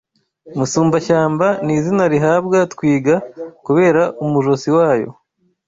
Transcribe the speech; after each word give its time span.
Musumbashyamba 0.57 1.47
n’ 1.65 1.67
izina 1.77 2.03
rihabwa 2.13 2.59
twiga 2.73 3.15
kubera 3.65 4.01
umujosi 4.25 4.69
wayo 4.77 5.09